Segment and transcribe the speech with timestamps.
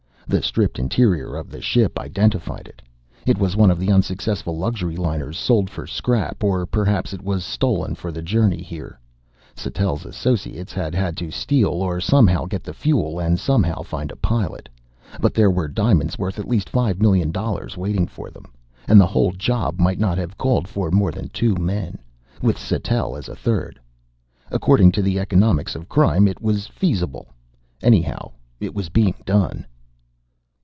[0.27, 2.81] The stripped interior of the ship identified it.
[3.25, 6.41] It was one of the unsuccessful luxury liners sold for scrap.
[6.41, 8.97] Or perhaps it was stolen for the journey here.
[9.57, 14.15] Sattell's associates had had to steal or somehow get the fuel, and somehow find a
[14.15, 14.69] pilot.
[15.19, 18.45] But there were diamonds worth at least five million dollars waiting for them,
[18.87, 21.99] and the whole job might not have called for more than two men
[22.41, 23.81] with Sattell as a third.
[24.49, 27.27] According to the economics of crime, it was feasible.
[27.81, 28.31] Anyhow
[28.61, 29.65] it was being done.